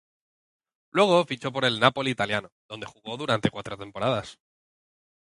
Luego 0.89 1.23
fichó 1.25 1.51
por 1.51 1.63
el 1.63 1.79
Napoli 1.79 2.09
italiano 2.09 2.51
donde 2.67 2.87
jugó 2.87 3.17
durante 3.17 3.51
cuatro 3.51 3.77
temporadas. 3.77 4.39